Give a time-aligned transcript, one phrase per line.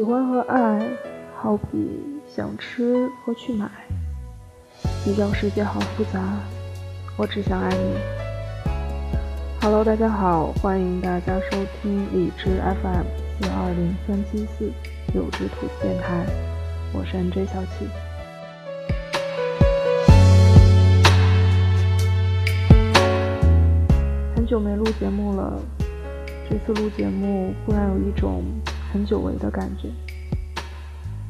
[0.00, 0.80] 喜欢和爱，
[1.36, 3.70] 好比想吃和去买。
[5.04, 6.18] 比较世界好复杂，
[7.18, 7.98] 我只想爱你。
[9.60, 13.04] Hello，大家好，欢迎大家收听理智 FM
[13.36, 14.72] 四二零三七四
[15.14, 16.24] 有只兔子电台，
[16.94, 17.86] 我是 NJ 小七。
[24.34, 25.60] 很久没录节目了，
[26.48, 28.42] 这次录节目忽然有一种。
[28.92, 29.88] 很久违的感觉。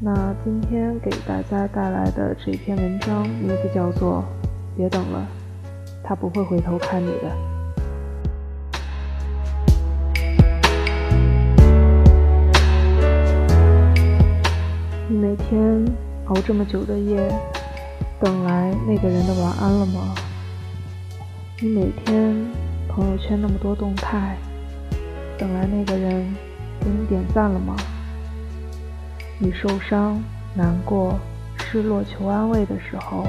[0.00, 4.24] 那今天给大家带来的这篇文章名字叫做
[4.76, 5.26] 《别等了，
[6.02, 7.30] 他不会回头看你的》。
[15.08, 15.84] 你每天
[16.26, 17.32] 熬这么久的夜，
[18.20, 20.14] 等来那个人的晚安了吗？
[21.60, 22.34] 你每天
[22.88, 24.36] 朋友圈那么多动态，
[25.38, 26.34] 等来那个人？
[26.80, 27.76] 给你点赞了吗？
[29.38, 30.22] 你受伤、
[30.54, 31.18] 难过、
[31.58, 33.26] 失落求安慰的时候，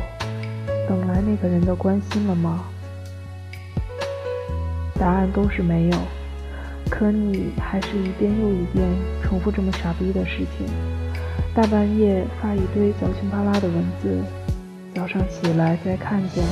[0.88, 2.64] 等来那个人的关心了吗？
[5.00, 5.98] 答案都是没有。
[6.88, 8.88] 可你还是一遍又一遍
[9.24, 10.68] 重复这么傻逼的事情。
[11.54, 14.24] 大半夜发一堆矫情巴拉的文字，
[14.94, 16.44] 早上起来再看见，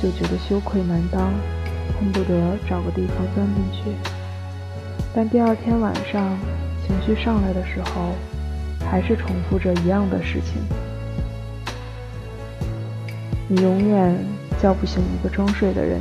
[0.00, 1.32] 就觉得羞愧难当，
[1.98, 4.13] 恨不得找个地方钻进去。
[5.16, 6.36] 但第二天晚上
[6.84, 8.14] 情绪上来的时候，
[8.90, 10.60] 还是重复着一样的事情。
[13.48, 14.18] 你永远
[14.60, 16.00] 叫不醒一个装睡的人，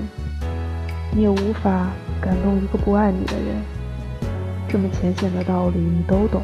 [1.16, 3.61] 你也无法感动一个不爱你的人。
[4.67, 6.42] 这么浅显的道理你都懂，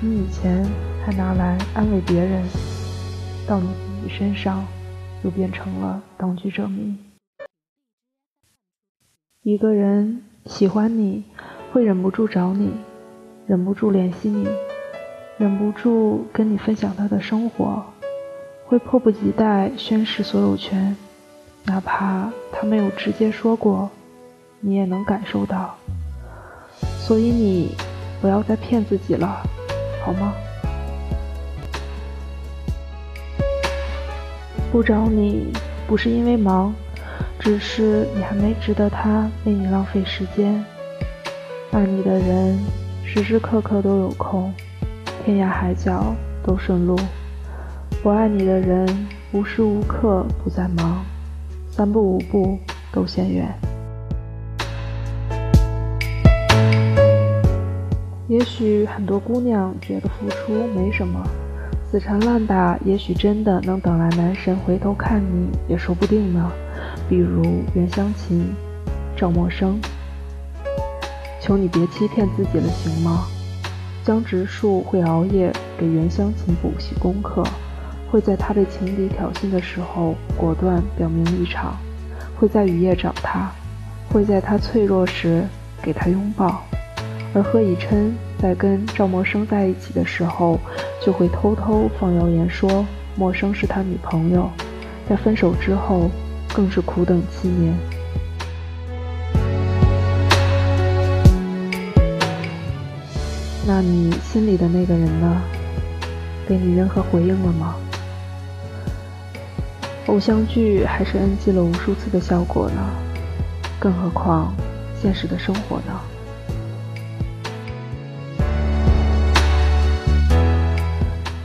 [0.00, 0.64] 你以前
[1.04, 2.44] 还拿来安慰别人，
[3.48, 4.64] 到你自己身上
[5.24, 6.96] 又变成了当局者迷。
[9.42, 11.24] 一个人喜欢你。
[11.74, 12.70] 会忍不住找你，
[13.48, 14.46] 忍不住联系你，
[15.36, 17.84] 忍不住跟你分享他的生活，
[18.64, 20.96] 会迫不及待宣誓所有权，
[21.64, 23.90] 哪怕他没有直接说过，
[24.60, 25.74] 你也能感受到。
[27.00, 27.74] 所以你
[28.20, 29.42] 不要再骗自己了，
[30.06, 30.32] 好吗？
[34.70, 35.52] 不找你
[35.88, 36.72] 不是因为忙，
[37.40, 40.64] 只是你还没值得他为你浪费时间。
[41.74, 42.56] 爱你的人
[43.04, 44.54] 时时刻刻都有空，
[45.24, 46.96] 天涯海角都顺路；
[48.00, 48.86] 不爱你的人
[49.32, 51.04] 无时无刻不在忙，
[51.72, 52.56] 三步五步
[52.92, 53.52] 都嫌远。
[58.28, 61.20] 也许很多姑娘觉得付出没什么，
[61.90, 66.52] 死缠烂打，也许真的能等来男神回头看你，也说不定呢。
[67.08, 67.42] 比如
[67.74, 68.54] 袁湘琴、
[69.16, 69.74] 赵默笙。
[71.44, 73.26] 求你别欺骗自己了，行吗？
[74.02, 77.44] 江直树会熬夜给袁湘琴补习功课，
[78.10, 81.76] 会在他被情敌挑衅的时候果断表明立场，
[82.34, 83.52] 会在雨夜找他，
[84.10, 85.44] 会在他脆弱时
[85.82, 86.64] 给他拥抱。
[87.34, 90.58] 而贺以琛在跟赵默笙在一起的时候，
[91.04, 94.50] 就会偷偷放谣言说默笙是他女朋友，
[95.06, 96.10] 在分手之后
[96.54, 97.76] 更是苦等七年。
[103.66, 105.42] 那你心里的那个人呢？
[106.46, 107.74] 给你任何回应了吗？
[110.06, 112.90] 偶像剧还是 NG 了无数次的效果呢？
[113.80, 114.54] 更何况
[115.00, 115.98] 现实的生活呢？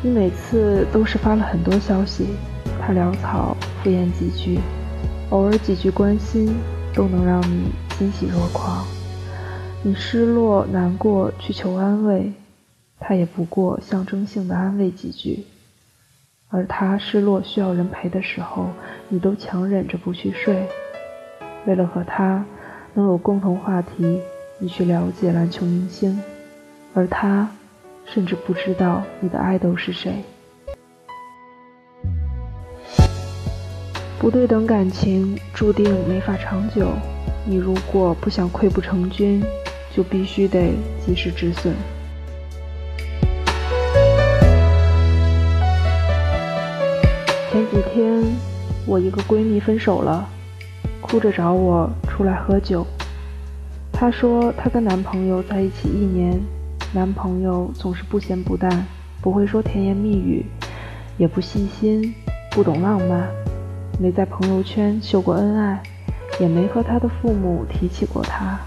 [0.02, 2.28] 你每次都是发了很多消息，
[2.82, 4.60] 他潦草敷衍几句，
[5.30, 6.54] 偶尔几句关心
[6.94, 8.86] 都能让你欣喜若狂。
[9.82, 12.34] 你失落难过去求安慰，
[13.00, 15.46] 他也不过象征性的安慰几句；
[16.50, 18.68] 而他失落需要人陪的时候，
[19.08, 20.68] 你都强忍着不去睡。
[21.66, 22.46] 为了和他
[22.94, 24.20] 能有共同话题，
[24.60, 26.22] 你去了解篮球明星，
[26.94, 27.50] 而他
[28.06, 30.22] 甚至不知道你的爱豆是谁。
[34.20, 36.92] 不对等感情注定没法长久。
[37.46, 39.42] 你如果不想溃不成军，
[40.00, 40.72] 就必须得
[41.06, 41.76] 及时止损。
[47.52, 48.24] 前几天，
[48.86, 50.26] 我一个闺蜜分手了，
[51.02, 52.88] 哭着找我出来喝酒。
[53.92, 56.40] 她说她跟男朋友在一起一年，
[56.94, 58.86] 男朋友总是不咸不淡，
[59.20, 60.46] 不会说甜言蜜语，
[61.18, 62.16] 也不细心，
[62.52, 63.28] 不懂浪漫，
[64.00, 65.84] 没在朋友圈秀过恩爱，
[66.40, 68.58] 也没和她的父母提起过他。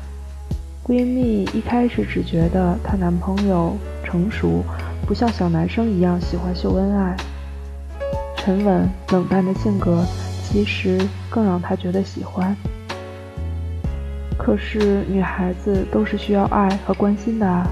[0.85, 4.65] 闺蜜一开始只觉得她男朋友成熟，
[5.07, 7.17] 不像小男生一样喜欢秀恩爱，
[8.37, 10.05] 沉稳冷淡的性格
[10.43, 11.01] 其实
[11.31, 12.57] 更让她觉得喜欢。
[14.37, 17.65] 可是女孩子都是需要爱和关心的啊。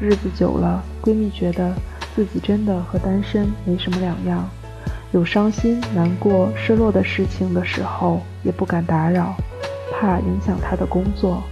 [0.00, 1.74] 日子久了，闺蜜觉得
[2.16, 4.48] 自己真的和单身没什么两样。
[5.12, 9.36] 有伤心、难过、失落的事情的时候，也不敢打扰，
[9.92, 11.42] 怕影响她的工作。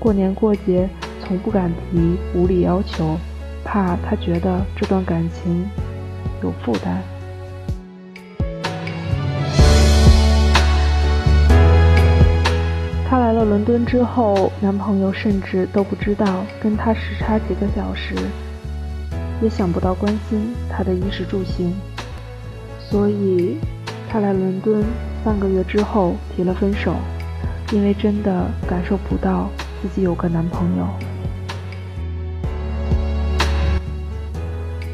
[0.00, 0.88] 过年过节，
[1.22, 3.18] 从不敢提无理要求，
[3.62, 5.68] 怕他觉得这段感情
[6.42, 7.02] 有负担。
[13.06, 18.14] 她来了伦敦之后，男朋友甚至都不知道跟她时差几个小时，
[19.42, 21.74] 也想不到关心她的衣食住行。
[22.78, 23.58] 所以，
[24.08, 24.82] 她来伦敦
[25.22, 26.94] 半个月之后提了分手，
[27.70, 30.86] 因为真的感受不到自己有个男朋友。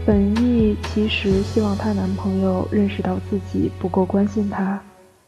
[0.06, 4.80] 本意其实希望她男朋友认识到自己不够关心她，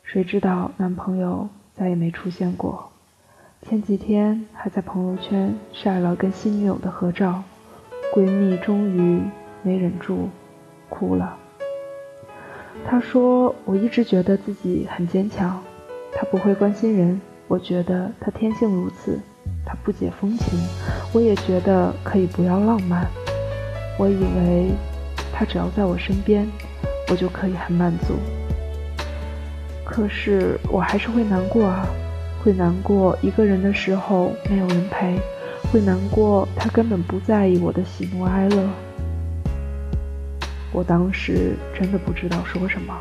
[0.04, 2.88] 谁知道男朋友再也没出现过。
[3.62, 7.42] 前几天还在朋友圈晒了跟新女友的合照，
[8.14, 9.20] 闺蜜终于
[9.64, 10.28] 没忍住，
[10.88, 11.36] 哭了。
[12.88, 15.60] 她说：“我一直觉得自己很坚强，
[16.14, 19.18] 他不会关心人，我觉得他天性如此。
[19.68, 20.58] 他不解风情，
[21.12, 23.06] 我也觉得可以不要浪漫。
[23.98, 24.70] 我以为
[25.30, 26.48] 他只要在我身边，
[27.10, 28.14] 我就可以很满足。
[29.84, 31.86] 可是我还是会难过啊，
[32.42, 35.20] 会难过一个人的时候没有人陪，
[35.70, 38.68] 会难过他根本不在意我的喜怒哀乐。”
[40.72, 42.94] 我当时真的不知道说什么，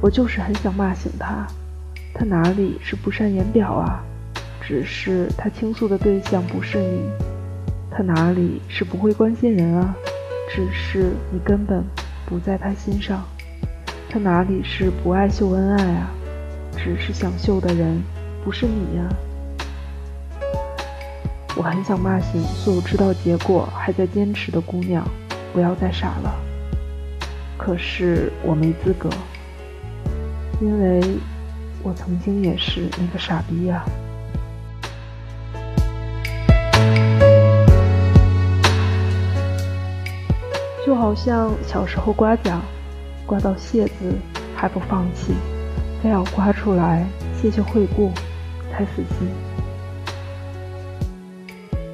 [0.00, 1.46] 我就是很想骂醒他。
[2.14, 4.02] 他哪里是不善言表啊？
[4.60, 7.02] 只是他倾诉的对象不是你。
[7.90, 9.94] 他哪里是不会关心人啊？
[10.54, 11.84] 只是你根本
[12.26, 13.22] 不在他心上。
[14.08, 16.10] 他哪里是不爱秀恩爱啊？
[16.76, 18.02] 只是想秀的人
[18.44, 19.08] 不是你呀。
[21.56, 25.06] 我很想骂醒所有知道结果还在坚持的姑娘，
[25.52, 26.34] 不要再傻了。
[27.58, 29.10] 可是我没资格，
[30.60, 31.02] 因为
[31.82, 33.84] 我曾经也是那个傻逼呀。
[40.84, 42.60] 就好像小时候刮奖，
[43.26, 44.14] 刮到谢字
[44.56, 45.34] 还不放弃，
[46.02, 47.06] 非要刮出来
[47.40, 48.10] 谢谢惠顾，
[48.72, 49.28] 才死心。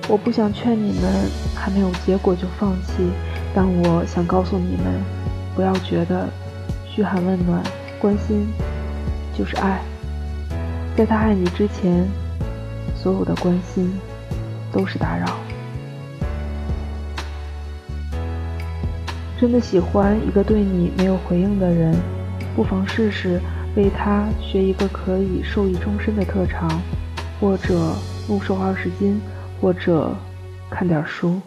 [0.09, 3.11] 我不想劝你们还没有结果就放弃，
[3.55, 5.03] 但我想告诉你们。
[5.57, 6.29] 不要觉得
[6.87, 7.63] 嘘寒问暖、
[7.99, 8.47] 关心
[9.37, 9.81] 就是爱，
[10.95, 12.07] 在他爱你之前，
[12.95, 13.91] 所有的关心
[14.71, 15.27] 都是打扰。
[19.39, 21.95] 真的喜欢一个对你没有回应的人，
[22.55, 23.39] 不妨试试
[23.77, 26.81] 为他学一个可以受益终身的特长，
[27.39, 27.93] 或者
[28.31, 29.21] 怒瘦二十斤，
[29.61, 30.11] 或者
[30.71, 31.39] 看点书。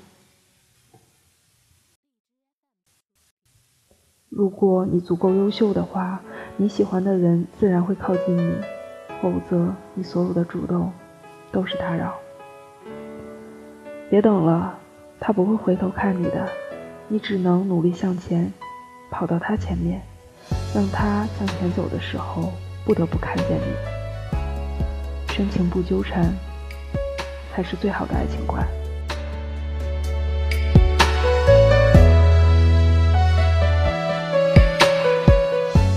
[4.30, 6.22] 如果你足够优秀的话，
[6.58, 8.54] 你喜欢的人自然会靠近你；
[9.20, 10.94] 否则，你所有的主动
[11.52, 12.14] 都是打扰。
[14.12, 14.78] 别等了，
[15.20, 16.48] 他不会回头看你的，
[17.12, 18.54] 你只能努力向前，
[19.10, 20.00] 跑到他前面，
[20.76, 22.54] 让他向前走的时候
[22.86, 25.34] 不得不看见你。
[25.34, 26.32] 深情不纠缠，
[27.52, 28.64] 才是最好的爱情观。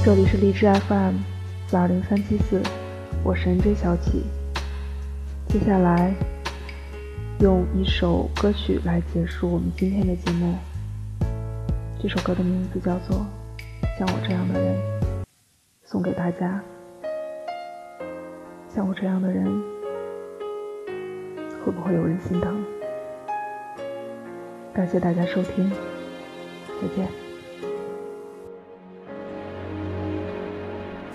[0.03, 1.17] 这里是荔枝 FM
[1.69, 2.63] 四二零三七四，
[3.23, 4.25] 我是 NJ 小启。
[5.47, 6.15] 接下来
[7.41, 10.57] 用一首歌曲来结束我们今天的节目。
[12.03, 13.17] 这首歌的名字叫做
[13.97, 14.75] 《像我这样的人》，
[15.85, 16.61] 送给大家。
[18.75, 19.47] 像我这样的人，
[21.65, 22.61] 会不会有人心疼？
[24.75, 25.71] 感谢大家收听，
[26.81, 27.07] 再见。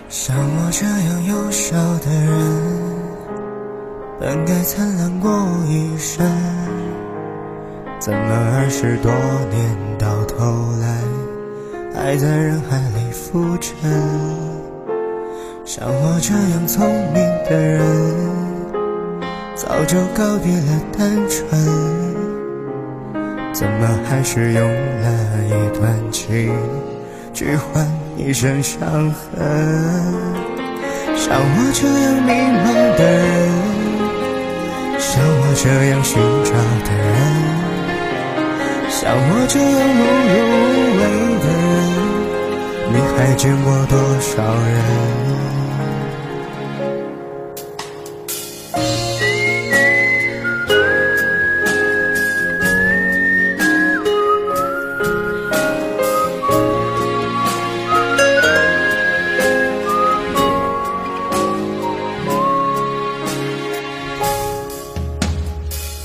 [0.08, 2.32] 像我这样幼小的人，
[4.22, 5.29] 本该灿烂过
[5.67, 6.25] 一生，
[8.00, 9.12] 怎么二十多
[9.50, 10.46] 年到后
[10.79, 11.01] 来，
[11.94, 13.74] 还在人海里浮沉？
[15.65, 17.15] 像我这样聪明
[17.50, 17.82] 的人，
[19.56, 21.50] 早就告别了单纯，
[23.51, 25.08] 怎么还是用了
[25.48, 26.53] 一段情
[27.34, 27.86] 去换？
[28.15, 29.39] 一身伤痕，
[31.15, 32.32] 像我这样迷
[32.63, 32.65] 茫
[32.98, 36.51] 的人，像我这样寻找
[36.84, 37.15] 的人，
[39.00, 40.36] 像我这样碌碌
[40.74, 41.01] 无为
[41.44, 44.75] 的人，你还见过多少人？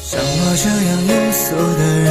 [0.04, 2.10] 像我这样庸俗的人，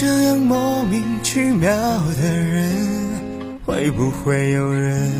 [0.00, 2.70] 这样莫名其妙的人，
[3.66, 5.10] 会不会有人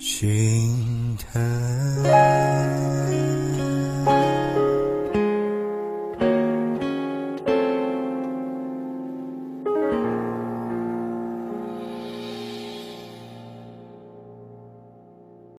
[0.00, 2.39] 心疼？